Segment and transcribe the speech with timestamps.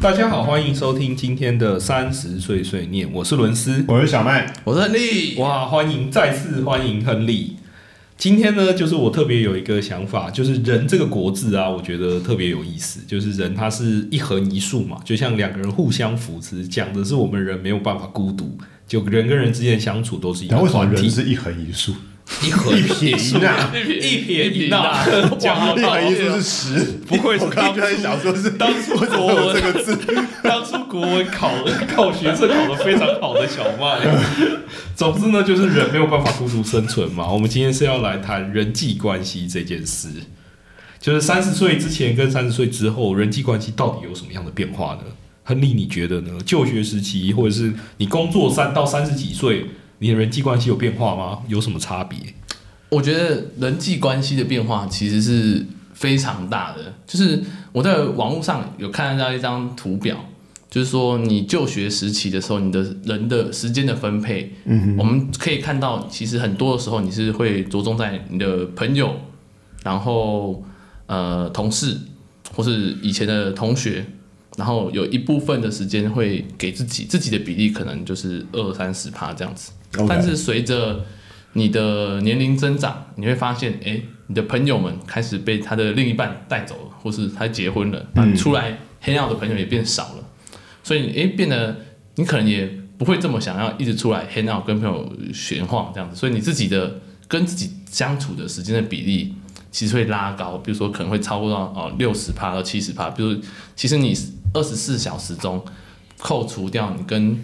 [0.00, 5.34] 大家好，欢迎收听今天的三十岁碎念，我是伦斯，我是小麦，我是亨利。
[5.38, 7.56] 哇，欢迎再次欢迎亨利。
[8.16, 13.00] 今天呢，就是我特别有一个想法，就是“人”这个国字啊，我觉得特别有意思。
[13.08, 18.56] 就是人，它是一横一竖嘛，就像两个人互相扶持，讲的是我们人没有办法孤独，
[18.86, 21.92] 就人跟人之间相处都是一个然后为什么，人是一横一竖？
[22.42, 23.40] 一横一撇一捺，
[23.74, 29.98] 一撇一捺，讲一到横一竖是十，不愧是我刚刚就在想说是当初国文这个字？
[30.44, 31.50] 当初国文考
[31.94, 33.98] 考学测考的非常好的小麦。
[34.94, 37.26] 总之呢，就是人没有办法孤独生存嘛。
[37.28, 40.08] 我们今天是要来谈人际关系这件事，
[41.00, 45.02] 就是三十岁之前跟三十岁之后，人际关系到底有什么样的变化呢？
[45.44, 46.32] 亨利，你觉得呢？
[46.44, 49.64] 就学时期，或者是你工作三到三十几岁，
[49.98, 51.40] 你的人际关系有变化吗？
[51.48, 52.18] 有什么差别？
[52.90, 56.94] 我觉得人际关系的变化其实是非常大的。
[57.06, 60.16] 就是我在网络上有看到一张图表，
[60.70, 69.14] 就是说你就学时期的时候，你的人的时间的分配，嗯，我们可以看到，其实很多的时候你是会着重在你的朋友，
[69.84, 70.64] 然后
[71.06, 71.96] 呃同事，
[72.54, 74.06] 或是以前的同学。
[74.58, 79.70] 然后有一部分的时间会给自己，自己的比例可能就是二三十趴这样子。
[80.08, 81.04] 但是随着
[81.52, 90.24] 你的年龄增长，你会发现，哎，你的朋友们开始被他的另一半带走了，或是他结婚了，那、出来黑 out 的朋友也变少了，
[90.82, 91.76] 所以哎，变得
[92.16, 99.36] 你可能也不会这么想要一直出来黑 out 跟朋友闲晃这样子，所以你自己的跟自己相处的时间的比例。
[99.70, 103.38] 其实会拉高，比如说可能会超过到哦六十趴到七十趴，比如
[103.76, 104.14] 其实你
[104.54, 105.64] 二十四小时中
[106.18, 107.38] 扣除掉你跟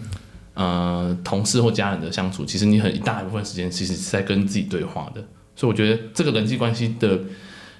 [0.53, 5.23] 呃同事或家人的相处，其实你很一大一部分时间其实是在跟自己对话的。
[5.55, 7.19] 所以我觉得这个人际关系的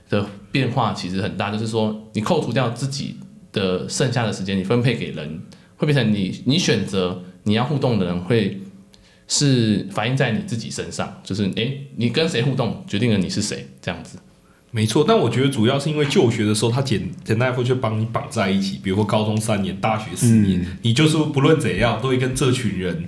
[0.09, 3.17] 的变化其实很大，就是说你扣除掉自己
[3.51, 5.41] 的剩下的时间，你分配给人，
[5.77, 8.61] 会变成你你选择你要互动的人会
[9.27, 14.17] 是反映在你自己身上，就是诶，你跟谁互动决定了你是谁这样子。
[14.75, 18.77] 没错，但我觉得主要是因为就学的时候，他简简单来说就帮你绑在一起。
[18.83, 23.07] 比如说高中三年、大学四年，你就是不论怎样都会跟这群人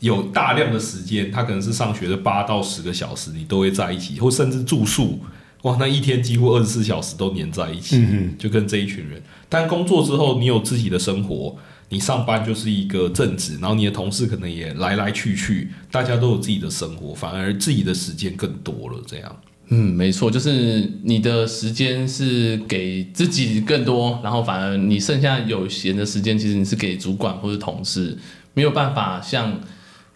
[0.00, 5.20] 有大量的时间，他可能是上学的八到十个小时，你都会在一起，或甚至住宿，
[5.64, 9.22] 哇，那一天几乎二十四小时都黏在一起，嗯就跟这一群人。
[9.50, 11.54] 但工作之后，你有自己的生活，
[11.90, 19.36] 你上班就是一个正职，然后你的同事可能也来来去去，大家都有自己的生活，反而自己的时间更多了，这样。
[19.68, 28.16] 嗯，没错，就是你的时间是给自己更多，然后反而你剩下有闲的时间，其实你是给主管或者同事，
[28.52, 29.58] 没有办法像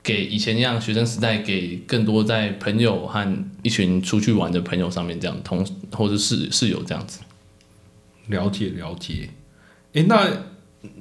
[0.03, 7.21] 给以前一样学生时代给更多在朋友和一群出去玩的朋友上面这样同或者室室友这样子。
[8.27, 9.31] 了解了解，
[9.95, 10.29] 诶，那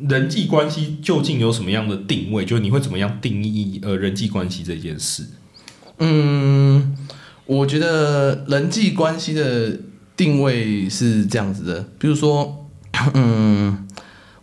[0.08, 2.46] 人际关系究竟有什么样的定位？
[2.46, 5.26] 就是你会怎么样定义呃人际关系这件事？
[6.00, 6.96] 嗯，
[7.48, 9.80] 我觉得人际关系的
[10.16, 12.68] 定位是这样子的，比如说，
[13.16, 13.88] 嗯，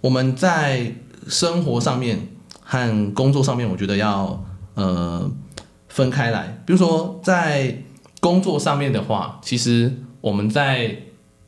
[0.00, 0.94] 我们在
[1.28, 2.28] 生活上面
[2.60, 4.44] 和工作上面，我觉得要
[4.74, 5.30] 呃
[5.88, 6.62] 分开来。
[6.64, 7.82] 比如说在
[8.20, 9.92] 工作上面的话，其实
[10.22, 10.96] 我们在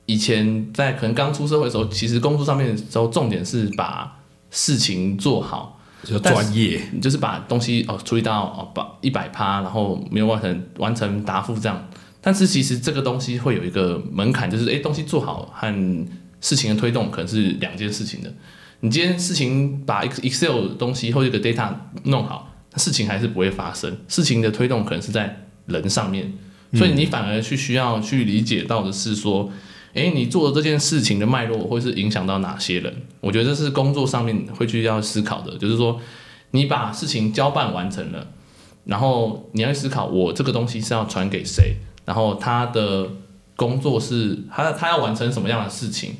[0.04, 4.18] 以前在可能刚出社会的时候，其实工作上面的时候，重点是把
[4.50, 5.75] 事情做好。
[6.04, 11.88] 就专业，你就是把东西哦处理到哦把一百趴，然后没有完成完成答复这样。
[12.20, 16.06] 但是其实这个东西会有一个门槛，就是诶东西做好和
[16.40, 18.32] 事情的推动可能是两件事情的。
[18.80, 21.72] 你今天事情把 Excel 的东西或者一个 data
[22.04, 23.96] 弄好，事情还是不会发生。
[24.06, 26.32] 事情的推动可能是在人上面，
[26.74, 29.50] 所以你反而去需要去理解到的是说，
[29.96, 32.94] 诶，你做的这件事情的脉络会是影响到哪些人？
[33.22, 35.98] 我觉得这是工作上面会去要思考的，就是说，
[36.50, 38.26] 你把事情交办完成了，
[38.84, 43.08] 然后你要思考，我这个东西是要传给谁，然后他的
[43.56, 46.16] 工作是他他要完成什么样的事情，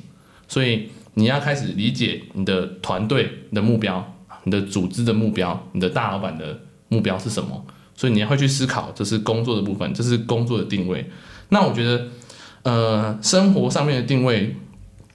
[0.49, 4.15] 所以你要开始理解你的团队的目标、
[4.45, 11.11] 你的组织的目标、你的大老板的目标是什么，所以你要会去思考，这是工作的部分，这是工作的定位。
[11.51, 12.09] 那我觉得。
[12.67, 14.57] 呃，生活上面的定位，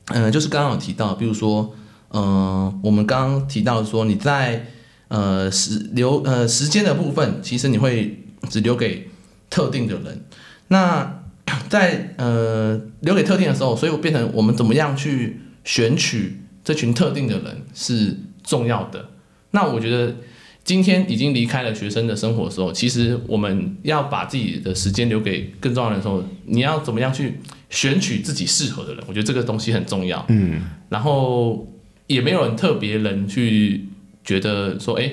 [0.05, 1.75] 呃，就是刚刚有提到，比如说，
[2.07, 4.67] 呃，我们刚刚提到说你在
[5.09, 9.09] 呃时留呃时间的部分，其实你会只留给
[9.49, 10.23] 特定的人。
[10.69, 11.23] 那
[11.67, 19.07] 在呃留给特定的时候，所以我变成我们怎么样去选取这群特定的人是重要的。
[19.51, 20.15] 那我觉得
[20.63, 29.03] 今天已经离开了学生的生活的时候，其实我们要把自己的时间留给更重要的人时候，你要怎么样去选取自己适合的人？
[29.07, 30.23] 我觉得这个东西很重要。
[30.29, 31.67] 嗯，然后
[32.05, 33.85] 也没有人特别人去
[34.23, 35.11] 觉得说，哎、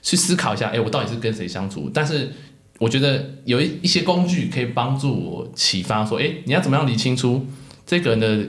[0.00, 1.90] 去思考一下，哎、我到底是跟谁相处？
[1.92, 2.30] 但是
[2.78, 7.44] 我觉得有一一些工具可以帮助我启发，说，哎、你要怎么样理清楚
[7.84, 8.48] 这个人的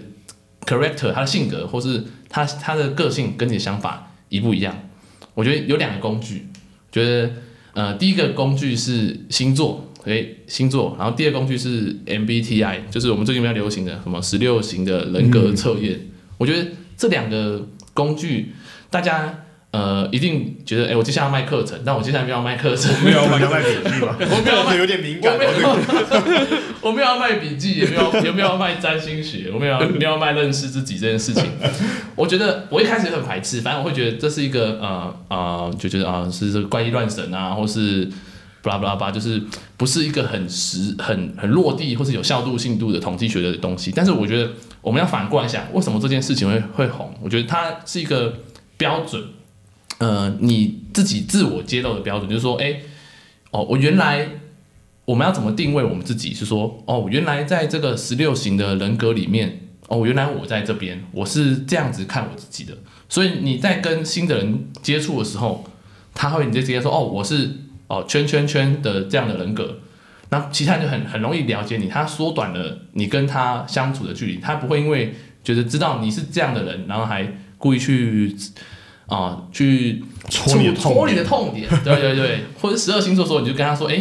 [0.66, 4.78] character，他的性格，或是他他的个性跟你的想法一不一样？
[5.36, 6.48] 我觉得有两个工具，
[6.92, 7.30] 觉得
[7.74, 16.00] 呃，第一个工具是星座，诶，星座，然后第二个工具是 MBTI，就是我们最近比较流行的什么十六型的人格测验。
[16.38, 16.68] 我觉得
[16.98, 18.54] 这两个工具，
[18.90, 19.45] 大家
[19.76, 24.16] 呃一定觉得，哎、我接下来要卖课程，但我接下来没有要卖课程，没有要卖笔记吗？
[24.20, 25.36] 我没有要卖 有点敏感
[26.82, 31.44] 我没有要卖笔记，也没有 也没有要卖占星学，我没有要没有要卖认识自己这件事情。
[32.16, 38.08] 我觉得我一开始很排斥，反正我会觉得这是一个呃呃，就觉得啊、是这个怪力乱神啊，或是
[38.62, 39.42] 巴拉巴拉巴，就是
[39.78, 43.92] 不是一个很实、很很落地或是有效度、性度的统计学的东西。
[43.94, 44.50] 但是我觉得
[44.82, 47.14] 我们要反过来想，为什么这件事情会会红？
[47.22, 48.34] 我觉得它是一个
[48.78, 49.22] 标准，
[49.98, 52.82] 呃，你自己自我揭露的标准，就是说，哎、
[53.52, 54.28] 哦，我原来
[55.06, 56.34] 我们要怎么定位我们自己？
[56.34, 62.78] 是说，哦，原来在这个十六型的人格里面，哦，原来我在这边，我是这样子看我自己的。
[63.08, 65.64] 所以你在跟新的人接触的时候，
[66.14, 67.52] 他会你就直接说，哦，我是
[67.88, 69.80] 哦圈圈圈的这样的人格。
[70.30, 75.14] 那其他人就很很容易了解你，他缩短了你跟他相处的距离，他不会因为
[75.44, 78.36] 觉得知道你是这样的人，然后还故意去
[79.08, 83.98] 啊、去戳你的痛戳你的痛点，对对对，或者十二星座的时候，你就跟他说，哎、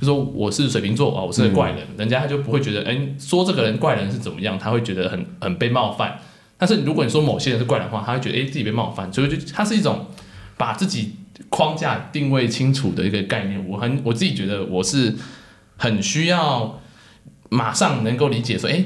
[0.00, 6.18] 就说我是水瓶座啊，我是个怪人，人家他就不会觉得，哎、说这个人怪人是怎么样，他会觉得很很被冒犯。
[6.56, 10.06] 但是如果你说某些人是怪人的话，他会觉得，哎、自己被冒犯，所以就它是一种
[10.56, 11.16] 把自己
[11.50, 13.62] 框架定位清楚的一个概念。
[13.68, 15.14] 我很我自己觉得我是
[15.76, 16.80] 很需要
[17.50, 18.82] 马上能够理解说，哎、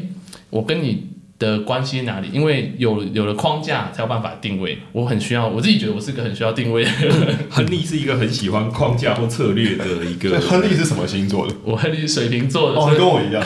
[0.50, 1.09] 我跟你
[1.40, 2.28] 的关系哪里？
[2.32, 4.78] 因为有有了框架才有办法定位。
[4.92, 7.38] 我很需要，我自己觉得我是个很需要定位的人。
[7.50, 10.38] 亨利是一个很喜欢框架或策略的一对，个。
[10.46, 11.54] 亨利是什么星座的？
[11.64, 13.42] 我亨利是水瓶座的，哦，跟我一样。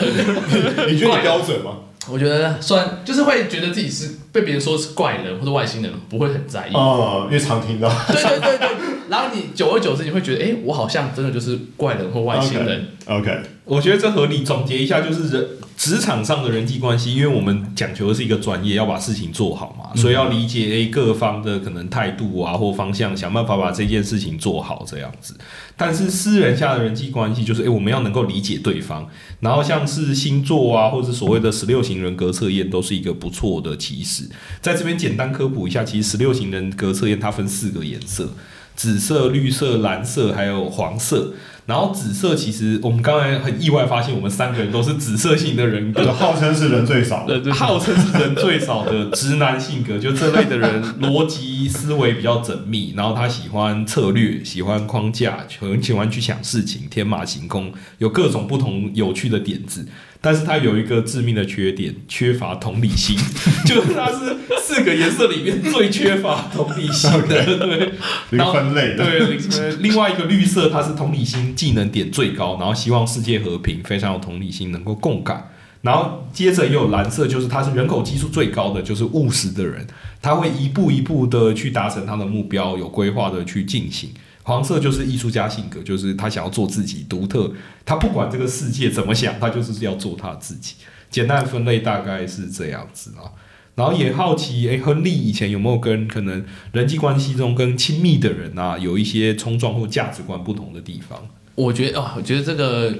[0.85, 1.71] 你 你觉得你标准吗？
[2.07, 6.73] 我觉得算就是会觉得自己是被别人说是怪人或者外星人，不会很在意。
[6.73, 7.89] 哦，因为常听到。
[8.07, 8.67] 对对对对，
[9.09, 12.89] 然后你久而久之，你会觉得，哎、我好像真的就是怪人或外星人。
[13.07, 13.31] OK，
[13.65, 14.43] 我觉得这合理。
[14.43, 25.35] 总结一下，就是人职场上的人际关系，因为我们讲求的是一个专业，要把事情做好嘛，所以要理解诶各方的可能态度啊或方向，想办法把这件事情做好这样子。
[25.75, 29.09] 但是私人下的人际关系，就是诶我们要能够理解对方，
[29.39, 34.29] 然后像是星座啊，或者所谓的十六型人格测验，都是一个不错的起始。
[34.61, 38.29] 在这边简单科普一下，其实十六型人格测验它分四个颜色：
[38.75, 41.33] 紫色、绿色、蓝色，还有黄色。
[41.65, 47.51] 然后紫色其实我们刚才很意外发现，我们三个人都是紫色型的人格，号称是人最少的。
[47.53, 59.87] 号称是人最少的直男性格，就这类的人逻辑思维比较缜密，然后他喜欢策略，喜欢框架，很喜欢去想事情，天马行空，有各种不同有趣的点子。
[60.21, 63.15] 但是他有一个致命的缺点，缺乏同理心，
[63.63, 67.91] 就是他是四个颜色里面最缺乏同理心的，对。
[68.31, 69.05] 一个分类的。
[69.05, 75.49] 对，呃另外一个绿色，它是同理心技能点最高，然后希望世界和平，非常有同理心，能够共感。
[75.81, 79.85] 然后接着也有蓝色，就是他是人口基数最高的，就是务实的人，
[80.21, 84.09] 他会一步一步的去达成他的目标，有规划的去进行。
[84.41, 87.51] 黄色就是艺术家性格，就是他想要做自己独特，
[87.85, 90.75] 他不管这个世界怎么想，他就是要做他自己。
[91.09, 93.29] 简单的分类大概是这样子啊。
[93.75, 101.27] 然后也好奇，诶，亨利以前有没有跟可能人际关系中跟亲密的人啊，有一些冲撞或价值观不同的地方？
[101.55, 102.93] 我觉得哦，我觉得这个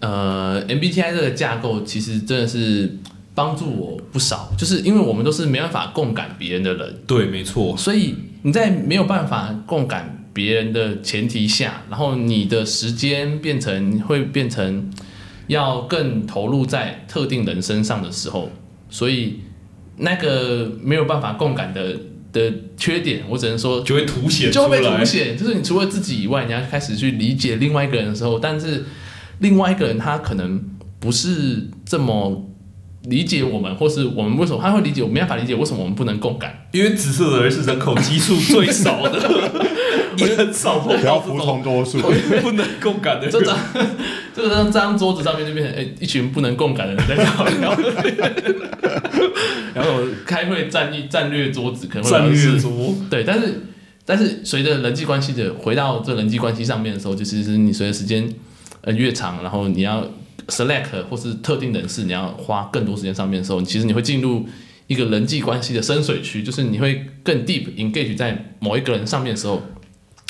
[0.00, 2.96] 呃 MBTI 这个架构其实真的是
[3.34, 14.90] 帮助我不少，就是因为我们都是没办法共感别人的人，对，没错，所以你在没有办法共感别人的前提下，然后你的时间变成会变成
[15.48, 18.50] 要更投入在特定人身上的时候，
[18.88, 19.40] 所以
[19.96, 21.98] 那个没有办法共感的
[22.32, 25.04] 的缺点，我只能说就会凸显就会被凸。
[25.04, 28.84] 显，就是你除了自己以外，你要开始去理解另外一个人的时候，但是
[29.38, 30.62] 另外一个人他可能
[30.98, 32.49] 不是这么
[33.04, 36.66] 理解我们，或是我们为什么他会理解我，没办法理解为什么我们不能共感。
[36.72, 39.18] 因为紫色的人是人口基数最少的，
[40.18, 41.98] 也很少碰不要服从多数。
[42.42, 43.40] 不能共感的这。
[43.42, 43.56] 张
[44.32, 48.16] 这张这张桌子上面就变成哎、一群不能共感的人在聊聊天，
[49.74, 53.66] 然后开会战役战略桌子可能会战略是桌，对，但是
[54.06, 58.32] 但是随着人际关系的回到这人际关系上面的时候，就其实你随着时间
[58.82, 60.06] 呃越长，然后你要
[60.50, 64.44] select 或是特定人士，你要花更多时间上面的时候，其实你会进入
[64.88, 69.62] 一个人际关系的深水区，就是你会更 deep engage 在某一个人上面的时候，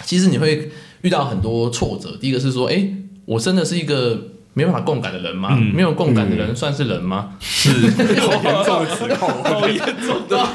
[0.05, 0.71] 其实你会
[1.03, 2.17] 遇到很多挫折。
[2.21, 2.87] 第一个是说，哎，
[3.25, 5.57] 我真的是一个没办法共感的人吗？
[5.73, 7.35] 没有共感的人算是人吗？
[7.39, 7.71] 是，
[8.21, 10.47] 好严重的指控，好严重的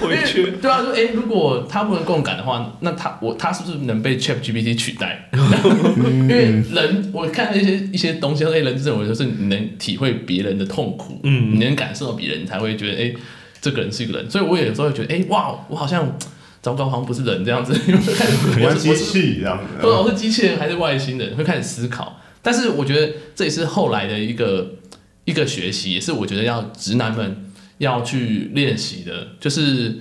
[0.00, 0.50] 回去。
[0.60, 5.30] 对啊，说哎，如果他不能共感的话，那他我他是不是能被 Chat GPT 取代？
[5.32, 13.14] 因为人，我看一些一些东西，哎，人认为就是你能体会别人的痛苦，嗯，你能感受到别人，你才会觉得哎，
[13.60, 14.28] 这个人是一个人。
[14.28, 16.18] 所以我有时候会觉得，哎，哇，我好像
[16.60, 17.72] 糟糕，好像不是人这样子，
[18.60, 22.19] 我是机器这样子，不知道是机器人还是外星人，会开始思考。
[22.42, 24.76] 但是我觉得这也是后来的一个
[25.24, 29.98] 一个学习，也是我觉得要直男们要去练习的，就是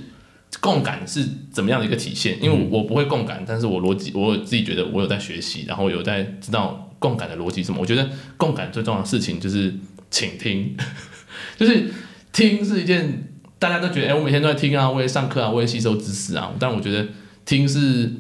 [0.62, 2.42] 共感是怎么样的一个体现。
[2.42, 7.80] 因为我不会共感，但是我逻辑我自己觉得我有在学习，然后有在知道共感的逻辑什么。
[7.82, 9.74] 我觉得共感最重要的事情就是
[10.10, 10.76] 倾听，
[11.58, 11.92] 就是
[12.32, 13.28] 听是一件
[13.60, 16.54] 大家都觉得哎，我每天都在听啊，我也上课啊，我也吸收知识啊。
[16.58, 17.06] 但我觉得
[17.46, 18.14] 听是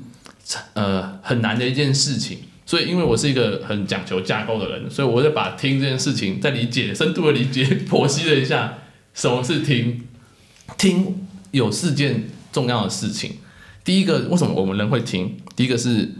[0.73, 2.39] 呃很难的一件事情。
[2.69, 8.77] 所以，因为我是一个很讲求架构的人，所以我就把听这件事情再理解、深度的理解、剖析了一下，
[9.11, 10.01] 什么是听？
[10.77, 13.37] 听有四件重要的事情。
[13.83, 15.35] 第一个，为什么我们人会听？
[15.55, 16.11] 第一个是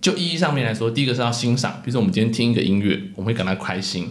[0.00, 4.04] 就意义上面来说，第一个是要欣赏，比如说我们今天听一个音乐，我们会感到开心；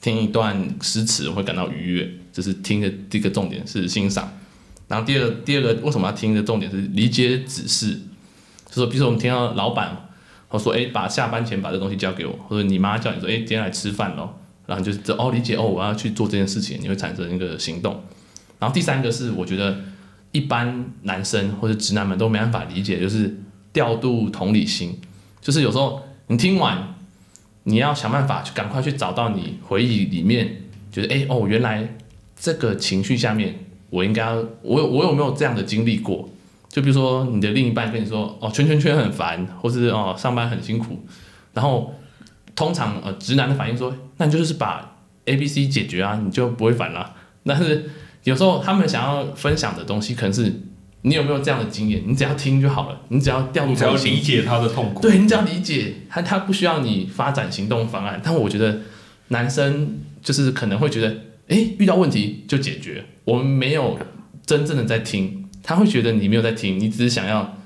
[0.00, 2.08] 听一段诗词，我会感到愉悦。
[2.32, 4.32] 这是听的第一个重点是欣赏。
[4.86, 7.98] 然后第二个，第二个为什么要听的重点是理解指示，
[8.68, 10.06] 就说比如说我们听到老板。
[10.50, 14.28] 我说：“哎，把下班前把这东西交给我。”或者你妈叫你说：“哎，今天来吃饭喽。”
[14.66, 18.02] 然后就是哦，理解哦，我要去做这件事情，你会产生一个行动。
[18.58, 19.76] 然后第三个是，我觉得
[20.32, 23.36] 一般男生或者直男们都没办法理解，就是
[23.72, 25.00] 调度同理心。
[25.40, 26.94] 就是有时候你听完，
[27.64, 31.96] 你要想办法去赶快去找到你回忆里面，觉得哎哦，原来
[32.38, 33.54] 这个情绪下面，
[33.88, 36.28] 我应该我我有没有这样的经历过？
[36.70, 41.04] 就比如说，你的另一半跟你说：“哦，圈圈圈很烦，或是哦上班很辛苦。”
[41.52, 41.92] 然后
[42.54, 47.12] 通常呃直男的反应说：“那你就是把 A、B、C 解决啊，你就不会烦了。”
[47.44, 47.90] 但是
[48.22, 50.60] 有时候他们想要分享的东西，可能是
[51.02, 52.04] 你有没有这样的经验？
[52.06, 55.02] 你只要听就好了，你只要调入，只要理解他的痛苦。
[55.02, 58.20] 对你只要理解他，他不需要你发展行动方案。
[58.22, 58.78] 但我觉得
[59.28, 61.08] 男生就是可能会觉得，
[61.48, 63.98] 哎，遇到问题就解决，我们没有
[64.46, 65.39] 真正的在听。
[65.62, 67.56] 他会觉得你没有在听，你只是想要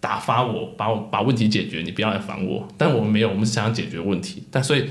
[0.00, 2.68] 打发我，把我把问题解决，你不要来烦我。
[2.76, 4.44] 但我们没有，我们是想要解决问题。
[4.50, 4.84] 但所以，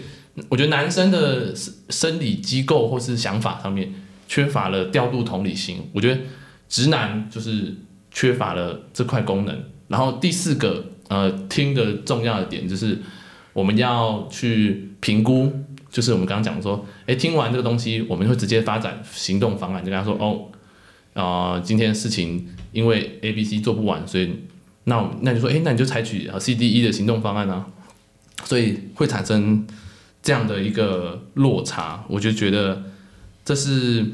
[0.49, 1.53] 我觉得男生的
[1.89, 3.93] 生理机构或是想法上面
[4.27, 5.77] 缺乏了调度同理心。
[5.93, 6.21] 我觉得
[6.67, 7.75] 直男就是
[8.11, 9.63] 缺乏了这块功能。
[9.87, 12.99] 然后第四个，呃，听的重要的点就是
[13.53, 15.51] 我们要去评估，
[15.89, 20.51] 就是我们刚刚讲说，哎，听完这个东西，我们会直接发展行动方案，就跟他说，哦。
[21.17, 24.43] 啊，今天事情因为 A、B、C 做不完，所以
[24.83, 27.65] 那那你说，哎，那你就采取啊 C、D、E 的行动方案啊，
[28.43, 29.65] 所以会产生
[30.21, 32.83] 这样的一个落差，我就觉得
[33.43, 34.05] 这是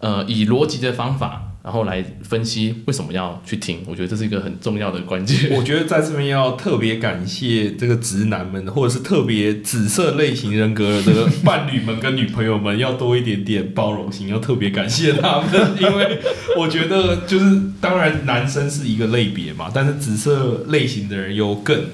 [0.00, 1.51] 呃以逻辑的方法。
[1.62, 5.50] 然后来分析为什么要去听，我觉得这是一个很重要的关键。
[5.56, 15.48] 我觉得在这边要特别感谢这个直男们，或者是特别紫色类型人格的伴侣们跟女朋友们，要多一点点包容心，要特别感谢他们，
[15.80, 16.18] 因为
[16.58, 21.84] 我觉得就是当然男生是一个类别嘛，但是紫色类型的人又更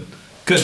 [0.45, 0.59] 更。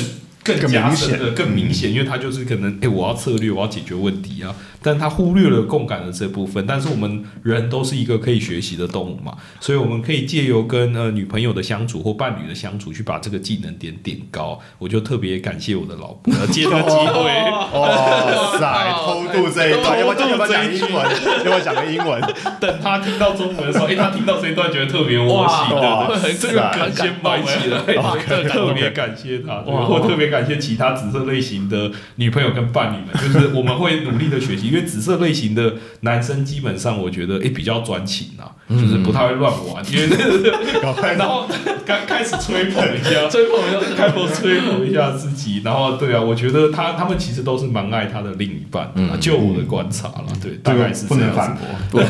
[0.45, 6.67] 更加显的、更明显，因为他就是可能，哎，我要策略，我要解决问题啊，但他忽略了共感的这部分。
[6.67, 14.61] 但是我们人都是一个可以学习的动物嘛，所以我们可以借由跟呃女朋友的相处或伴侣的相处，去把这个技能点点高。
[14.79, 17.25] 我就特别感谢我的老婆，借这个机会。
[17.81, 21.07] 哇塞，偷渡这一段，要不要讲英文？
[21.39, 22.21] 要不要讲个英文？
[22.61, 27.79] 等他听到中文的时候，哎，他听到这一段觉得特别窝心，对对，这个梗先埋起来，
[28.45, 30.34] 特别感谢他，我特别。
[30.35, 40.09] 感谢其他紫色类型的女朋友跟伴侣们， 就是我们会努力的学习，因为紫色类型的男生基本上我觉得诶比较专情啊，就是不太会乱玩，因为
[41.17, 41.47] 然后
[41.87, 51.57] 刚开始吹捧一下，吹捧一下，开口吹捧一下自己，然后对啊，我觉得他他们其实都是蛮爱他的另一半，就我的观察了，对，大概是不能反
[51.91, 52.01] 驳，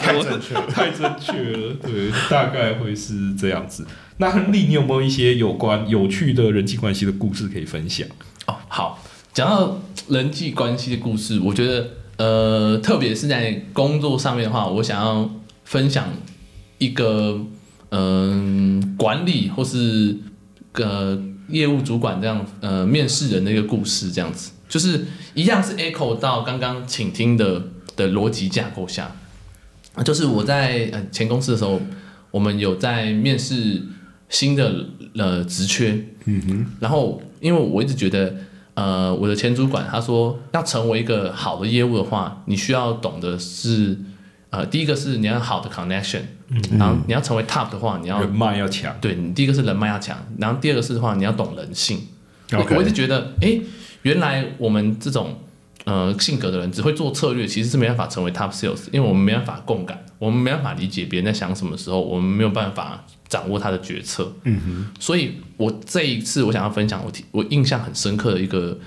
[0.00, 3.86] 太正确，太正确了，对，大概会是这样子。
[4.18, 8.06] 那亨利，你有没有一些有关有趣的人际关系的故事可以分享？
[8.46, 9.02] 哦，好，
[9.32, 15.28] 讲到人际关系的故事，我觉得，呃，特别是在工作上面的话，我想要
[15.64, 16.08] 分享
[16.78, 17.40] 一个，
[17.90, 20.16] 嗯，管理或是
[20.70, 27.64] 个业务主管这样，呃，面试人的一个故事，这样子，就是一样是 echo 到刚刚请听的
[27.96, 29.10] 的逻辑架构下，
[30.04, 31.80] 就是我在呃前公司的时候，
[32.30, 33.82] 我们有在面试
[34.34, 34.86] 新的
[35.16, 38.34] 呃职缺，嗯哼，然后因为我一直觉得。
[38.76, 43.96] 呃，我的前主管他说，要成为一个好的业务的话，你需要懂的是，
[44.50, 46.22] 呃，第一个是你要好的 connection，、
[46.76, 52.00] 然后你要成为 top 的话，你要人脉要强，对你第一个是人脉要强，然后第二个是的话，你要懂人性。
[52.50, 53.62] 我我一直觉得，诶，
[54.02, 55.38] 原来我们这种
[55.84, 64.32] 呃性格的人只会做策略，其实是没办法成为 top sales，因为我们没办法共感，我们没办法理解别人在想什么时候，我们没有办法掌握他的决策。
[64.44, 68.78] 嗯哼，所以我这一次我想要分享我提我印象很深刻的一个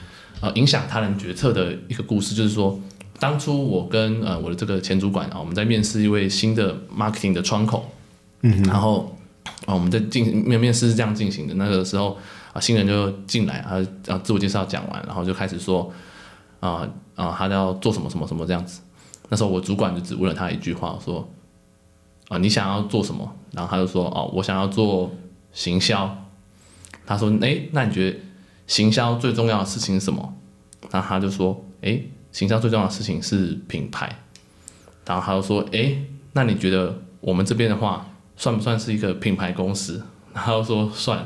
[0.42, 2.80] 呃影响他人决策的一个故事，就是说。
[3.20, 7.92] 当初我跟呃我的这个前主管啊，我们在面试一位新的 marketing 的窗口，
[8.42, 9.18] 嗯，然后
[9.66, 12.16] 啊我们在进面面试是这样进行的，那个时候
[12.54, 15.92] 啊新人就进来啊啊自我介绍讲完，然后就开始说
[16.60, 18.82] 啊啊他要做什么什么什么这样子，
[19.30, 21.28] 那时候我主管就只问了他一句话说
[22.30, 23.36] 啊你想要做什么？
[23.52, 25.12] 然后他就说哦我想要做
[25.52, 26.26] 行销，
[27.06, 28.18] 他说诶，那你觉得
[28.68, 30.34] 行销最重要的事情是什么？
[30.92, 32.10] 然后他就说诶。
[32.34, 34.16] 行销最重要的事情是品牌，
[35.06, 41.26] 然后他就说：“诶，那你觉得我们这边的话，算不算是一个品牌公司？”然后说：“算。”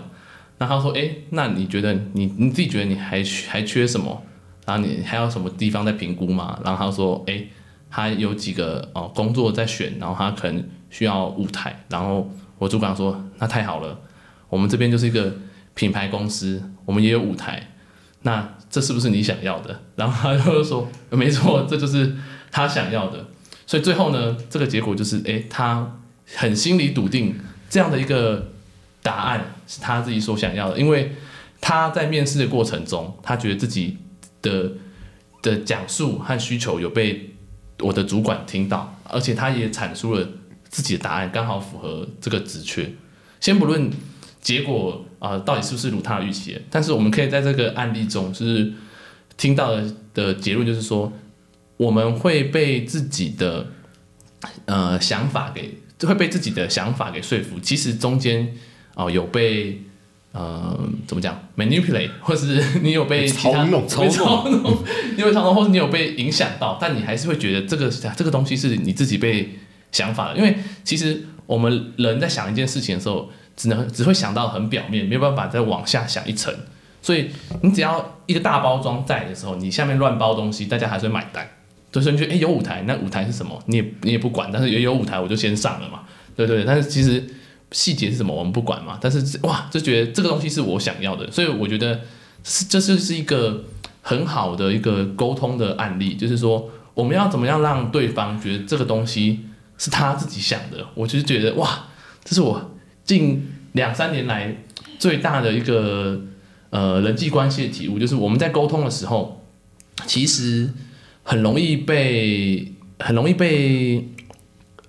[0.60, 4.24] 那他说：“诶，那你觉得你你自己觉得你还还缺什么？
[4.66, 7.50] 然后你还有什么地方在评估吗？”然后他说：“诶，
[7.90, 14.00] 他有几个哦工作在选，然后他可能需要舞台。”然后我主管说：“那太好了，
[14.50, 15.34] 我们这边就是一个
[15.74, 17.68] 品牌公司，我们也有舞台。”
[18.24, 19.82] 那这是不是你想要的？
[19.96, 22.16] 然后他就说，没错，这就是
[22.52, 23.26] 他想要的。
[23.66, 25.98] 所以最后呢，这个结果就是，诶，他
[26.36, 27.36] 很心里笃定
[27.68, 28.52] 这样的一个
[29.02, 31.16] 答案是他自己所想要的，因为
[31.60, 33.98] 他在面试的过程中，他觉得自己
[34.42, 34.72] 的
[35.42, 37.36] 的讲述和需求有被
[37.80, 40.28] 我的主管听到，而且他也阐述了
[40.70, 42.92] 自己的答案，刚好符合这个职缺。
[43.40, 43.90] 先不论
[44.40, 48.74] 结果啊、到底是不是如他的预期，但是我们可以在这个案例中，就是
[49.38, 51.14] 听到的的结论就是说，
[51.78, 53.68] 我们会被自己的
[54.66, 58.56] 呃想法给会被自己的想法给说服，其实中间
[58.96, 59.82] 啊、有被
[60.32, 64.84] 呃怎么讲 manipulate， 或是你有被操弄被操弄，
[65.16, 69.58] 你有操弄，或 是你有被影响到，但你还是会觉得这个这个东西是你自己被
[69.92, 76.54] 想法的，因为其实我们人在想一件事情的时候，只能只会想到很表面，没有办法再往下想一层。
[77.02, 77.30] 所以
[77.62, 81.46] 你只要一个大包装在的时候，你下面乱包东西，大家还是会买单。
[81.92, 83.60] 对，所以你觉得哎、诶有舞台，那舞台是什么？
[83.66, 86.02] 你也你也不管，但是也有舞台我就先上了嘛，
[86.38, 86.64] 对对对。
[86.66, 87.22] 但是其实
[87.72, 92.02] 细节是什么我们不管嘛，但是哇就觉得这个东西是我想要的，所以我觉得
[92.44, 93.64] 是这就是一个
[94.02, 99.42] 很好的一个沟通的案例，就是说我们要怎么样让对方觉得这个东西
[99.78, 100.86] 是他自己想的。
[100.96, 101.88] 我就是觉得哇，
[102.24, 102.72] 这是我
[103.06, 104.58] 近两三年来
[105.00, 106.20] 最大的一个
[106.72, 109.46] 呃人际关系的体悟，就是我们在沟通的时候，
[110.06, 110.70] 其实
[111.24, 114.10] 很容易被很容易被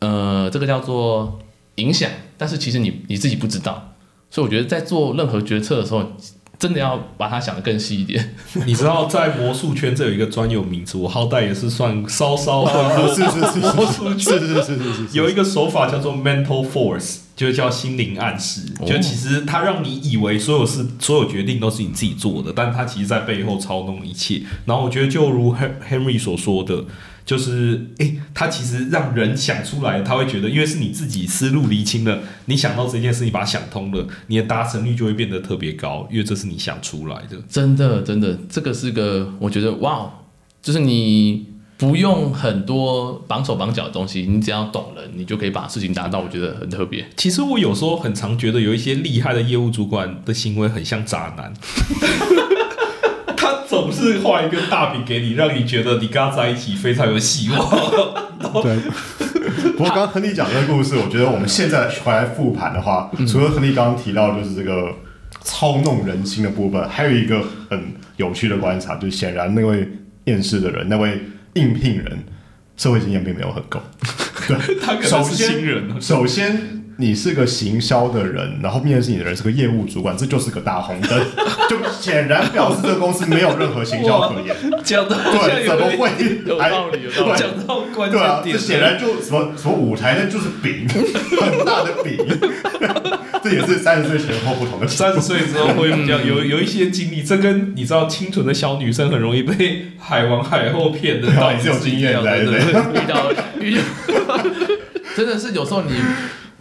[0.00, 1.38] 呃这个叫做
[1.76, 3.94] 影响，但是其实你你自己不知道，
[4.30, 6.12] 所以我觉得在做任何决策的时候，
[6.58, 8.34] 真的要把它想得更细一点。
[8.66, 18.60] 你知道在魔术圈这有一个专有名词，我好歹也是算稍稍混入 是是是魔术圈是是是是是是，有一个手法叫做 mental force，就是叫心灵暗示。
[18.78, 24.42] 哦就其实它让你以为所有事、所有决定都是你自己做的，但它其实在背后操弄一切。
[24.66, 26.84] 然后我觉得，就如 Henry 所说的，
[27.24, 37.36] 就是诶，他其实让人想出来，他会觉得，因为是你自己思路厘清了，你想到这件事，你把它想通了，你的达成率就会变得特别高，因为这是你想出来的。
[37.48, 40.10] 真的，真的，这个是个我觉得哇，
[40.60, 41.46] 就是你
[41.78, 46.20] 不用很多绑手绑脚的东西，你只要懂了，你就可以把事情达到。
[46.20, 47.04] 我觉得很特别。
[47.16, 51.52] 其实我有时候很常觉得有一些厉害的业务主管的行为很像渣男，
[53.42, 57.58] 他总是画一个大饼给你，让你觉得你跟他在一起非常有希望。
[58.62, 58.78] 对。
[59.72, 64.94] 不过刚刚亨利讲这个故事，我觉得我们现在回来复盘的话，嗯除了亨利刚刚提到就是这个
[65.40, 69.88] 操弄人心的部分，还有一个很有趣的观察，就是显然那位
[70.24, 71.20] 面试的人，那位
[71.54, 72.24] 应聘人，
[72.76, 73.80] 社会经验并没有很够。
[74.46, 81.20] 对， 他可能是首先新人，首先，你是个行销的人，然后面试你的人是个业务主管，这就是个大红灯，
[81.68, 84.54] 就显然表示这个公司没有任何行销可言。
[84.84, 86.10] 讲到对，怎么会
[86.46, 87.38] 有道理，有道理。
[87.38, 90.86] 讲到关对啊，键点，这显然就什么什么舞台，那就是饼，
[91.40, 92.18] 很大的饼。
[93.42, 94.96] 这也是三十岁前后不同的事。
[94.96, 103.76] 三十岁之后会比较有有一些经历，这跟你知道清纯的小女生很容易被海王海后骗的道理你是有经验的一样的，对对遇到遇
[104.28, 104.38] 到
[105.16, 105.90] 真的是有时候你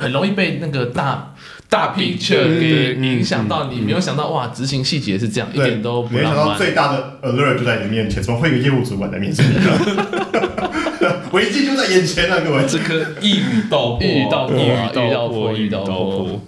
[0.02, 1.36] 很容易被那个大
[1.70, 6.58] 大 picture 嗯给嗯影响到，你没有想到哇，执行细节是这样，一对，点都不没想到。
[6.58, 9.46] 最大的 alert 就在你的面前，怎么会有个业务主管在面前？
[11.32, 12.66] 危机就在眼前啊，各位。
[12.68, 16.42] 这个一语道破，一语道破一语啊一语道破破，一语道一语道破破。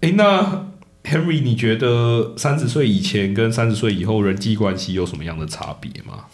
[0.00, 0.66] 哎，那
[1.04, 6.24] Henry，你觉得三十岁以前跟三十岁以后人际关系有什么样的差别吗？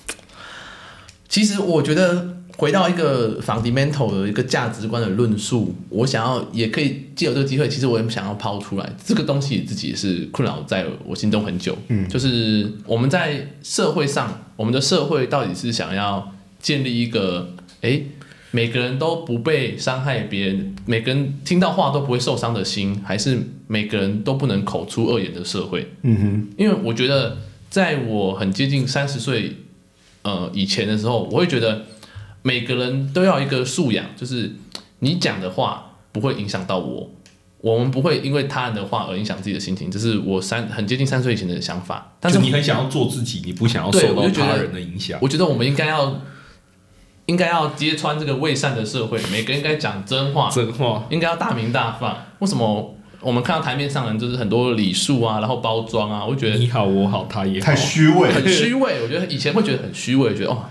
[1.29, 11.75] 其实我觉得回到一个 fundamental 的一个价值观的论述，我想要也可以借由这个机会，其实我也想要抛出来这个东西，自己也是困扰在我心中很久。
[11.89, 18.09] 嗯就是我们在社会上，我们的社会到底是想要建立一个，诶，
[18.51, 25.89] 每个人都不被伤害，别人每个人听到话都不会受伤的心，还是每个人都不能口出恶言的社会？
[26.03, 27.39] 嗯哼因为我觉得，
[27.71, 29.57] 在我很接近三十岁
[30.21, 31.87] 呃以前的时候，我会觉得
[32.43, 34.57] 每个人都要一个素养，就是
[35.01, 37.11] 你讲的话不会影响到我，
[37.61, 42.13] 我们不会因为他人的话而影响自己的心情，这是我三很接近三十岁以前的想法。
[42.19, 45.19] 但是你很想要做自己，你不想要受到他人的影响。
[45.21, 46.21] 我觉得我们应该要
[47.27, 52.17] 应该要揭穿这个伪善的社会，每个人应该讲真话，真话，应该要大名大放。
[52.41, 58.33] 为什么我们看到台面上的人就是很多礼数啊，然后包装啊，我就觉得你好我好他也哼，好太，虚伪。
[58.33, 59.03] 很虚伪。
[59.03, 60.65] 我觉得以前会觉得很虚伪，觉得哦，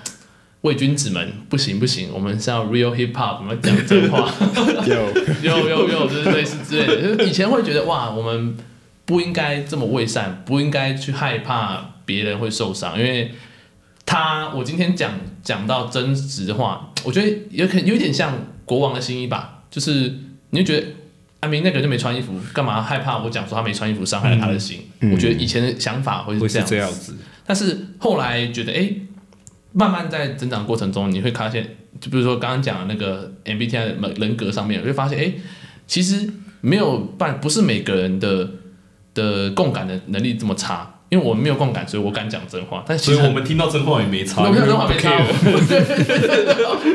[0.62, 4.30] 伪君子们不行不行，我们是要 real hip hop，我们要讲真话，
[4.86, 7.02] 有 有有有，就是类似之类的。
[7.02, 8.58] 就是以前会觉得哇，我们
[9.06, 13.32] 不应该这么伪善，不应该去害怕别人会受伤，因为
[14.06, 20.13] 他我今天讲讲到真实的话，我觉得有可有一点像国王的新衣吧，就是
[20.50, 20.88] 你就觉得。
[21.41, 24.82] 阿明那个人就没穿衣服，干嘛害怕我讲说他没穿衣服伤害了他的心？
[25.00, 27.17] 嗯我觉得以前的想法会会是是这样子这样子。
[27.45, 28.91] 但是后来觉得，哎、
[29.71, 31.63] 慢慢在增长过程中，你会发现，
[31.99, 35.34] 就比如说刚刚讲的那个 MBTI 的人格上面，你会发现，哎、
[35.88, 36.29] 其实
[36.62, 38.49] 没有办，不是每个人的
[39.13, 40.95] 的共感的能力这么差。
[41.10, 42.84] 因为我没有共感，所以我敢讲真话。
[42.86, 45.10] 但其实所以我们听到真话也没差，我没有真话没差。
[45.17, 45.55] 我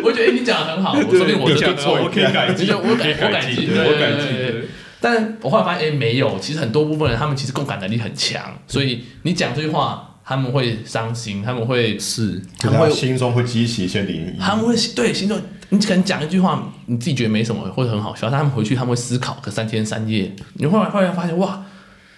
[0.04, 4.68] 我觉得，哎、你讲的很好，我说不定我你这就错我可以改进，我改我改进我改进。
[5.00, 14.38] 但我后来发现，哎、没有，其实很多部分人他们其实共感能力很强，所以你讲这句话，他们会伤心，他们会是他们会心中会激起一些涟漪。
[14.40, 20.34] 他们会对心中，你可能讲一句话，你自己觉得没什么，或者很好笑，但他们回去他们会思考个三天三夜。
[20.54, 21.64] 你后来后来发现，哇，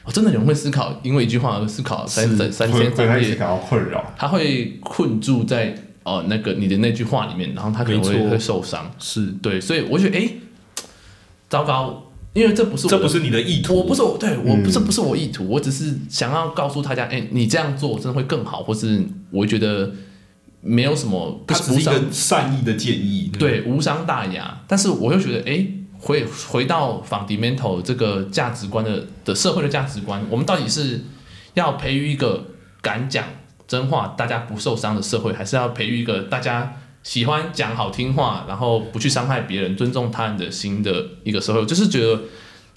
[0.04, 3.36] 哦，真的有人会思考，因为一句话而思考三三三天三夜，
[3.68, 4.12] 困扰。
[4.16, 8.88] 他会困住在哦、那个你的那句话里面，然后他可能会会受伤。
[8.96, 10.30] 是，对，所以我觉得，哎、
[11.48, 12.05] 糟糕，
[12.36, 19.90] 因为这不是我这不是你的意图，我不是我，对我不是嗯不是我意图，我只是想要告诉大家，哎、你这样做真的会更好，或是我觉得
[20.60, 23.30] 没有什么不它只是一无伤个善意的建议。
[23.38, 24.60] 对，无伤大雅。
[24.68, 25.66] 但是我又觉得，哎、
[25.98, 31.04] 回回到 fundamental 这个价值观的的社会的价值观，我们到底是
[31.54, 32.48] 要培育一个
[32.82, 33.24] 敢讲
[33.66, 36.74] 真话、大家不受伤的社会，还是要培育一个大家
[37.06, 41.60] 喜欢讲好听话，然后不去伤害别人、尊重他人的心的一个社会？
[41.60, 42.20] 我就是觉得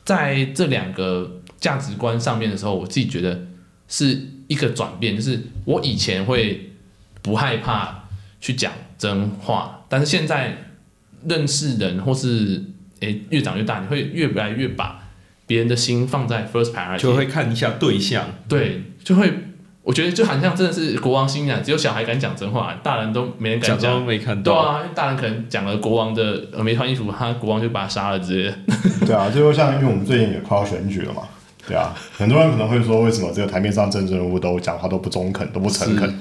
[0.06, 3.48] 在这两个价值观上面的时候，我自己觉得
[3.88, 6.74] 是一个转变，就是我以前会
[7.24, 8.08] 不害怕
[8.40, 10.76] 去讲真话，但是现在
[11.28, 12.64] 认识人或是
[13.00, 15.10] 诶、越长越大，你会越来越把
[15.48, 19.34] 别人的心放在 first priority，就会看一下对象，对，就会
[19.82, 24.06] 我觉得就好像真的是国王心啊，只有小孩敢讲真话，大人都没人敢讲。
[24.06, 24.54] 没看到。
[24.54, 28.58] 对啊，因为大人可能讲了国王的呃没穿衣服，他国王就把他杀了之类的。
[29.08, 31.24] 对啊，最后像因为我们最近也快要选举了嘛，
[31.68, 36.20] 对啊，很多人可能会说，为什么这个台面上政治人物都讲话都不中肯，都不诚恳？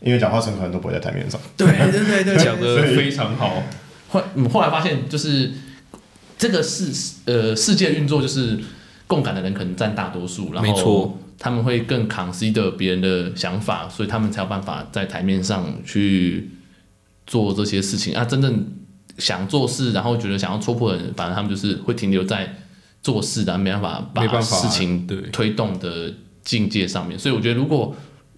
[0.00, 1.40] 因为讲话诚恳都不会在台面上。
[1.56, 3.62] 对对对对讲的非常好，
[4.08, 5.50] 后嗯后来发现就是
[6.38, 6.90] 这个世
[7.26, 8.58] 呃世界运作就是
[9.06, 16.48] 共感的人可能占大多数，然后没错他们会更 consider 别人的想法，所以他们才有办法在台面上去
[17.26, 18.24] 做这些事情啊。
[18.24, 18.64] 真正
[19.18, 22.54] 想做事，然后觉得想要戳破的人，反正他们就是会停留在
[23.02, 27.18] 做事的，没办法把事情对推动的境界上面。
[27.18, 27.92] 所以我觉得，如果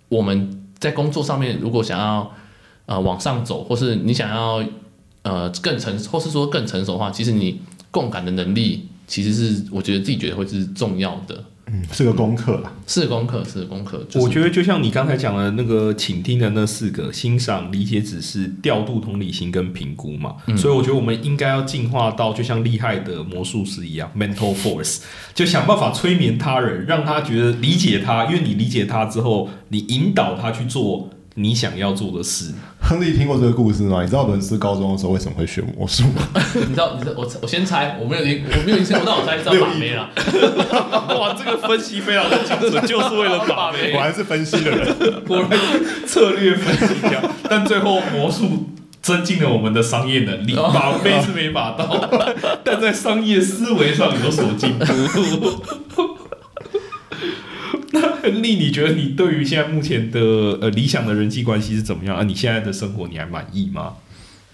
[0.08, 2.32] 我们在工作上面，如果想要
[2.86, 4.64] 呃往上走，或是你想要
[5.24, 12.72] 呃更成，或是说更成熟的话，其实你共感的能力，其实是我觉得自己觉得会是重要的，嗯，是个功课啦。
[12.86, 13.98] 是功课，是功课。
[14.08, 20.36] 就是、我觉得就像你刚才讲的那个请听的那四个：欣赏、理解、指示、调度、同理心跟评估嘛。
[20.56, 25.00] 所以我觉得我们应该要进化到就像厉害的魔术师一样，mental force，
[25.34, 32.52] 就想办法催眠他人，让他觉得理解他，因为你理解他之后，你引导他去做你想要做的事。
[32.80, 34.02] 亨利听过这个故事吗？
[34.02, 36.28] 你知道伦斯高中的时候为什么会学魔术吗？
[36.54, 40.10] 你知道，你知道，我我先猜，我没有听，我没有听，我但我猜知道把妹啦。
[41.18, 43.90] 哇，这个分析非常的精准，就是为了把妹。
[43.90, 45.50] 果然是分析的人，果然
[46.06, 47.20] 策略分析家，
[47.50, 48.68] 但最后魔术
[49.02, 52.08] 增进了我们的商业能力，把妹是没把到，
[52.62, 54.84] 但在商业思维上有所进步。
[57.94, 60.20] 那亨利，你觉得你对于现在目前的
[60.60, 62.16] 呃理想的人际关系是怎么样？
[62.16, 63.94] 啊，你现在的生活你还满意吗？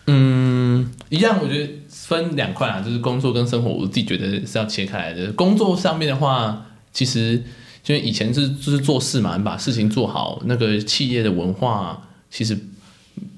[0.07, 5.33] 嗯，一样，我觉得分两块啊，就是工作跟生活，我自己觉得是要切开来的。
[5.33, 7.43] 工作上面的话，其实
[7.87, 12.59] 因为以前是就是做事嘛，你把事情做好，那个企业的文化，其实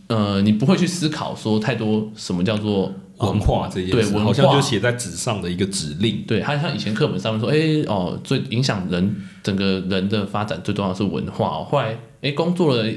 [0.08, 6.22] 呃，你不会去思考说太多什么叫做文化这件事，对文化好像就写在纸上的一个指令。
[6.26, 11.66] 对，它像以前课本上面说，哎、哦，最影响人整个人的发展最重要的是文化、哦。
[11.68, 12.92] 后来，哎、工作了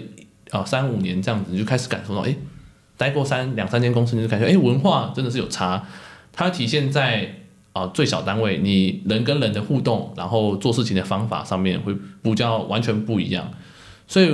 [0.51, 2.35] 啊三五年这样子，你就开始感受到，哎、
[2.97, 5.87] 待过三两三间公司，你就感觉，哎、文化真的是有差。
[6.33, 7.41] 它体现在
[7.73, 13.51] 啊、最小单位，你人跟人的互动，然后做事情的方法上面会比较完全不一样。
[14.07, 14.33] 所以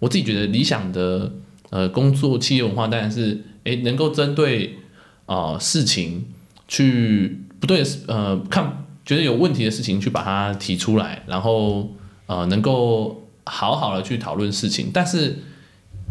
[0.00, 1.32] 我自己觉得理想的
[1.70, 4.80] 呃工作企业文化当然是，哎、能够针对
[5.26, 6.26] 啊、事情
[6.68, 11.94] 去不对呃看觉得有问题的事情去把它提出来，然后
[12.26, 15.38] 呃能够好好的去讨论事情，但是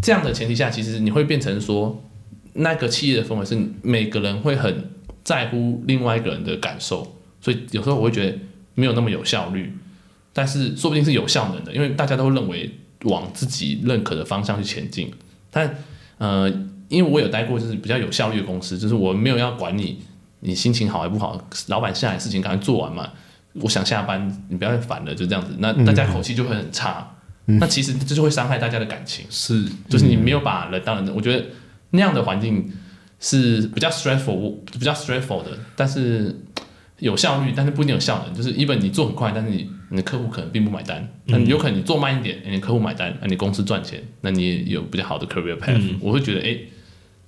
[0.02, 2.04] 这样的前提下，其实你会变成说
[2.54, 4.90] 那个企业的氛围是每个人会很
[5.24, 8.38] 在乎另外一个人的感受，所以有时候我会觉得
[8.74, 9.72] 没有那么有效率，
[10.34, 12.72] 但是说不定是有效能的，因为大家都认为
[13.04, 15.12] 往自己认可的方向去前进，
[15.52, 15.78] 但
[16.18, 16.52] 呃。
[16.94, 20.00] 因为我有待过就是比较有效率的公司，就是我没有要管你
[20.42, 23.10] 你心情好还不好，老板下来事情赶快做完嘛。
[23.54, 25.56] 我想下班，你不要再烦了，就这样子。
[25.58, 29.26] 那大家口气就会很差，那其实这就会伤害大家的感情。
[29.30, 31.46] 是，就是你没有把人当人，我觉得
[31.92, 32.72] 那样的环境
[33.20, 36.36] 是比较 stressful，比较 stressful 的，但是
[37.00, 38.34] 有效率，但是不一定有效能。
[38.34, 46.58] 就是一本你做很快，但是你你的客户可能并不买单，那你有可能你做慢一点，你的客户买单，那你公司赚钱，那你也有比较好的 career path、我会觉得，哎、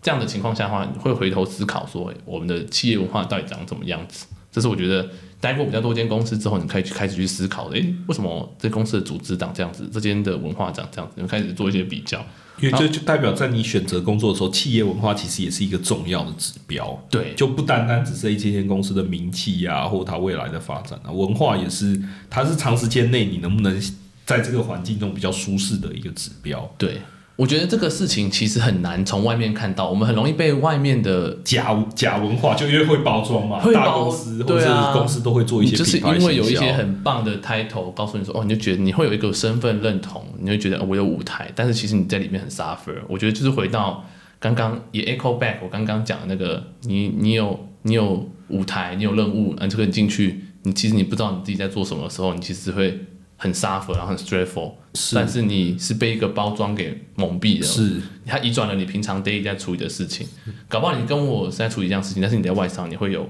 [0.06, 4.28] 这样的情况下的话，你会回头思考说，诶我们的企业文化到底长怎么样子？
[4.52, 5.10] 这是我觉得
[5.42, 7.76] 待过比较多间公司之后，你可以去开始去思考的。
[7.76, 11.16] 诶，为什么这公司的组织长这样子，这间的文化长这样子？
[11.16, 12.24] 你会开始做一些比较。
[12.62, 17.04] 因为这就代表在你选择工作的时候，企业文化其实也是一个重要的指标。
[17.10, 23.82] 对，就不单单只是一间公司的名气呀、或它未来的发展啊，文化也是，它是长时间内你能不能
[24.24, 26.72] 在这个环境中比较舒适的一个指标。
[26.78, 27.02] 对，
[27.38, 31.38] 我觉得这个事情其实很难从外面看到，我们很容易被外面的。
[31.44, 34.68] 假假文化就因为会包装嘛， 大公司或者是
[34.98, 42.96] 公司都会做一些就是因为有一些很棒的 title 告诉你说，哦，你就觉得你会有一个身份认同，你会觉得、哦、我有舞台，但是其实你在里面很 suffer。
[43.08, 44.06] 我觉得就是回到
[44.40, 53.00] 刚刚也 echo back 我刚刚讲的那个，你你有你有舞台，你有任务，啊，这个你进去，你其实你不知道你自己在做什么的时候，你其实会
[53.38, 54.74] 很 suffer，然后很 stressful，
[55.14, 58.02] 但是你是被一个包装给蒙蔽了，是。
[58.26, 60.28] 它移转了你平常 daily 在处理的事情，
[60.68, 63.30] 搞不好你跟我是在处理一样事情，但是你在外商你会有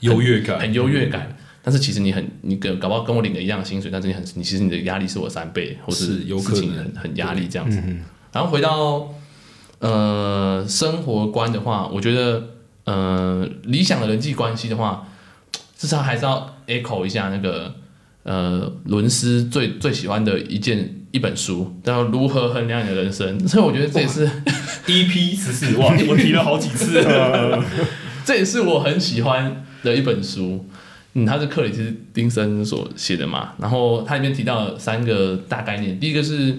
[0.00, 6.54] 优越感，很优越感，但是其实你很你跟搞不好跟我领的一样的薪水，但是你很你其实你的压力是我三倍，或是有可能。
[6.54, 7.82] 事情很很压力这样子。
[8.32, 9.08] 然后回到
[9.80, 12.50] 呃生活观的话，我觉得
[12.84, 15.08] 呃理想的人际关系的话，
[15.76, 17.74] 至少还是要 echo 一下那个
[18.26, 23.38] 呃伦斯最最喜欢的一件一本书，叫《如何衡量你的人生》。
[23.48, 24.28] 所以我觉得这也是
[24.86, 27.00] EP 十四哇，我提了好几次，
[28.24, 30.66] 这也是我很喜欢的一本书。
[31.14, 36.58] 嗯，它是克里斯汀森所写的嘛，然后它里面提到了三个大概念，第一个是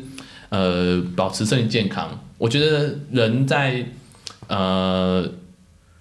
[0.49, 3.85] 呃保持身体健康，我觉得人在
[4.47, 5.29] 呃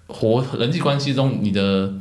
[0.07, 1.93] 活人际关系中，你的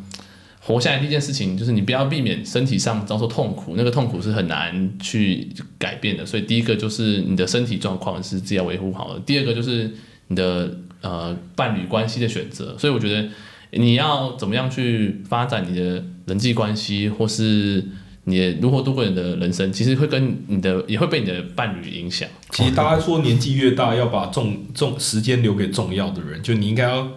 [0.66, 5.48] 活下来第一件事情就是你不要避免身体上遭受痛苦，那个痛苦是很难去
[5.78, 9.88] 改变的，所以第一个就是你的身体状况是自己要维护好的，第二个就是
[10.26, 13.28] 你的呃伴侣关系的选择，所以我觉得
[13.70, 17.84] 你要怎么样去发展你的人际关系，或是
[18.24, 22.28] 你如何度过你的人生，其实会跟你的也会被你的伴侣影响。
[22.50, 27.08] 其实大家说年纪越大，要把重重时间留给重要的人，就你应该要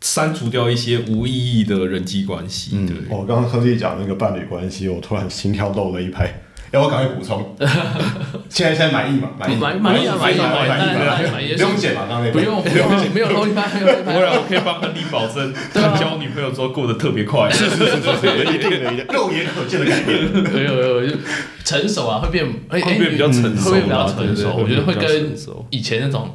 [0.00, 2.70] 删除掉一些无意义的人际关系。
[2.74, 6.42] 嗯对，我刚刚亨利讲那个伴侣关系，我突然心跳漏了一拍。
[6.70, 7.56] 要，我赶快补充，
[8.50, 9.30] 现在现在满意嘛？
[9.38, 12.02] 满意，满满意啊满意满意，满意满意，满意满意不用剪嘛？
[12.06, 14.36] 刚刚那不用不用，没有漏一拍，没有漏一不然拍。
[14.36, 17.48] 我可以帮亨利保证，对交女朋友之后过得特别快。
[17.50, 20.30] 是是是是，一定的，一定的肉眼可见的改变。
[20.52, 21.16] 没有没有，就
[21.64, 24.54] 成熟啊，会变会会变比较成熟会变比较啦成熟。
[24.58, 25.34] 我觉得会跟
[25.70, 26.30] 以前那种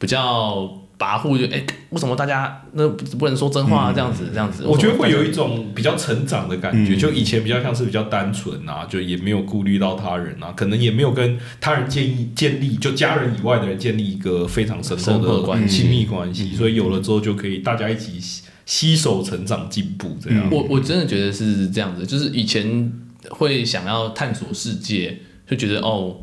[0.00, 0.68] 比较
[1.00, 3.92] 跋扈，就哎，为什么大家那不能说真话啊？
[3.92, 20.48] 这样子这样子，我觉得会有一种种比较成长的感觉，嗯就以前比较像是比较单纯啊，就也没有顾虑到他人啊，可能也没有跟他人建议建立就家人以外的人建立一个非常深深厚厚的关系亲密关系，所以有了之后就可以大家一起携携手成长进步这样。
[20.50, 22.92] 我我真的觉得是这样子，就是以前
[23.30, 26.18] 会想要探索世界，就觉得哦，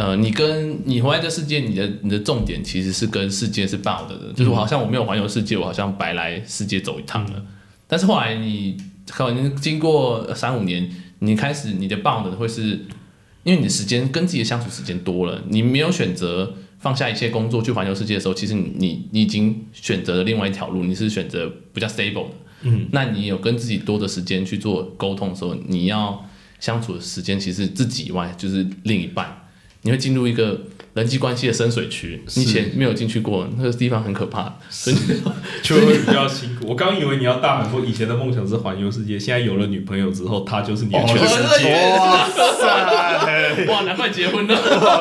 [0.00, 7.44] 呃，你跟你活在这世界，你的你的重点其实是跟世界是抱的的，就是我好像我没有环游世界，我好像白来世界走一趟了。
[7.86, 8.78] 但是后来你
[9.10, 12.86] 可能经过三五年，你开始你的抱的会是，
[13.42, 22.34] 因为你的时间跟自己的相处时间多了，你没有选择放下一切工作去环游世界的时候，其实你你你已经选择了另外一条路，你是选择比较 stable 的。
[22.62, 26.26] 嗯，那你有跟自己多的时间去做沟通的时候，你要
[26.58, 29.39] 相处的时间其实自己以外就是另一半，
[29.82, 30.60] 你会进入一个
[30.94, 34.96] 人际关系的深水区，你以前没有进去过，那个地方很可怕，所以
[35.62, 36.66] 就会比较辛苦。
[36.68, 41.72] 我刚以为你要大喊说以前的梦想是环游世界，现在有了女朋友之后，她就是你的全世界。
[41.96, 45.00] 哇塞，哇，难怪结婚了，哇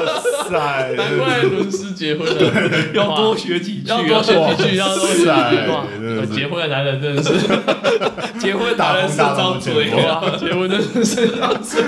[0.50, 7.34] 塞，难怪伦斯结婚了，要多哇学几句、啊，要多学几句，要多学几句，结婚的男人真的是。
[8.40, 9.90] 结婚男人是 张嘴
[10.40, 11.28] 结婚真的是。
[11.28, 11.84] 这样子。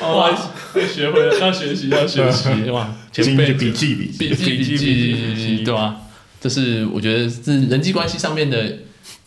[0.00, 0.34] 哇，要
[0.84, 5.96] 学会了，要学习，要学习，哇，前辈经笔记笔记，笔记笔笔记记，对吧？
[6.40, 8.78] 这是我觉得是人际关系上面的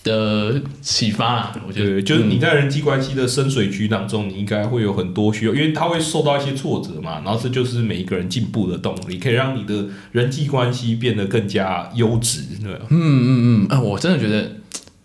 [0.03, 12.85] 的启发啊，我觉得，就是你嗯在人际关系的深水区当中，你应该会有很多需要，因为他会受到一些挫折嘛，然后这就是每一个人进步的动力，可以让你的人际关系变得更加优质，对吧？
[12.89, 14.51] 嗯嗯嗯，啊，我真的觉得。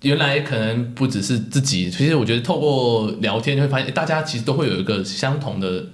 [0.02, 5.87] 原来可能不只是自己，其实我觉得透过聊天，就会发现，大家其实都会有一个相同的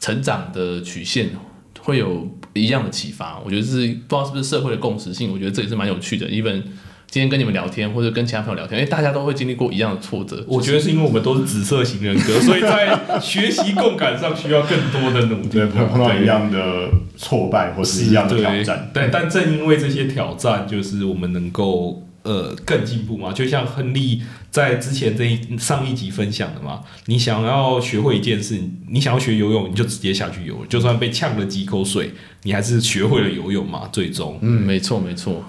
[0.00, 1.30] 成长的曲线，
[1.78, 3.38] 会有一样的启发。
[3.44, 6.26] 我觉得是不知道是不是社会的共识性，我觉得这也是蛮有趣的。
[6.28, 6.62] even
[7.08, 10.44] 今天跟你们聊天，或者跟其他朋友聊天，哎，大家都会经历过一样的挫折。
[10.46, 15.48] 我觉得是因为我们都是紫色型人格，所以在学习共感上需要更多的努力。
[15.48, 23.32] 对，碰碰到一样的挫败或是一样的挑战，对，但正因为这些挑战，就是我们能够呃更进步嘛。
[23.32, 33.88] 就像亨利在之前这一上一集分享的嘛，你想要学会一件事，你想要学游泳，你就直接下去游，就算被呛了几口水，你还是学会了游泳嘛。
[33.92, 35.44] 最终，嗯，没错没错。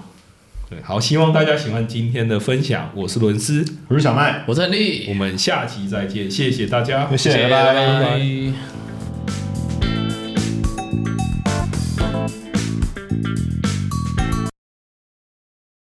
[0.70, 2.90] 对，好，希望大家喜欢今天的分享。
[2.94, 8.00] 我是伦斯，我是小麦，我是亨利我，们下期再见，谢谢大家，谢谢，拜拜拜。
[8.00, 8.91] 拜。